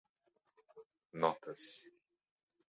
notas 1.21 1.63